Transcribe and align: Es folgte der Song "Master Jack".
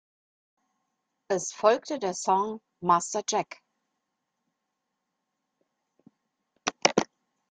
Es 1.29 1.51
folgte 1.53 1.99
der 1.99 2.15
Song 2.15 2.59
"Master 2.81 3.21
Jack". 3.29 3.59